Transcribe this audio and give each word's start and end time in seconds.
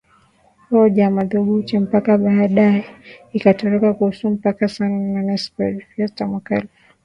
hoja 0.69 1.09
madhubuti 1.17 1.79
mpaka 1.79 2.17
baadae 2.17 2.83
ikatoka 3.33 3.77
ruhusa 3.77 4.29
mpaka 4.29 4.67
saa 4.67 4.89
nane 4.89 5.33
usiku 5.33 5.61
Je 5.61 5.79
fiesta 5.95 6.27
mwaka 6.27 6.55
elfu 6.55 6.67